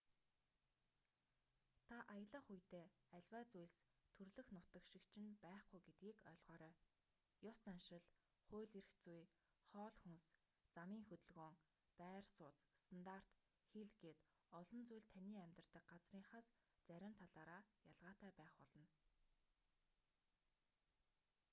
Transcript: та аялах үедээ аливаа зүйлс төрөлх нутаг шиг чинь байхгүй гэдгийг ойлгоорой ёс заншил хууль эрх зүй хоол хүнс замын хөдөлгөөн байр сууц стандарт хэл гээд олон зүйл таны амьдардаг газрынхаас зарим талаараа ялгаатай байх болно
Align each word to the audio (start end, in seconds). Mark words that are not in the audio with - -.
та 1.89 1.97
аялах 2.15 2.45
үедээ 2.53 2.85
аливаа 3.17 3.43
зүйлс 3.51 3.75
төрөлх 4.15 4.47
нутаг 4.55 4.83
шиг 4.91 5.03
чинь 5.13 5.31
байхгүй 5.45 5.79
гэдгийг 5.85 6.17
ойлгоорой 6.29 6.75
ёс 7.49 7.57
заншил 7.65 8.05
хууль 8.47 8.75
эрх 8.79 8.91
зүй 9.03 9.21
хоол 9.71 9.95
хүнс 10.01 10.25
замын 10.75 11.01
хөдөлгөөн 11.09 11.55
байр 12.01 12.25
сууц 12.37 12.59
стандарт 12.83 13.29
хэл 13.71 13.91
гээд 14.03 14.19
олон 14.59 14.81
зүйл 14.89 15.07
таны 15.13 15.31
амьдардаг 15.47 15.83
газрынхаас 15.91 16.45
зарим 16.89 17.13
талаараа 17.21 17.61
ялгаатай 17.89 18.31
байх 18.39 18.53
болно 18.61 18.87